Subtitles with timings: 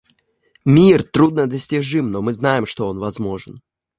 [0.65, 3.57] Мир труднодостижим, но мы знаем, что он возможен.